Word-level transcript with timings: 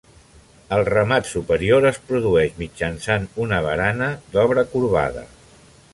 El 0.77 0.79
remat 0.87 1.27
superior 1.33 1.85
es 1.91 1.99
produeix 2.09 2.57
mitjançant 2.63 3.27
una 3.45 3.61
barana 3.67 4.11
d'obra 4.33 4.69
corbada. 4.73 5.29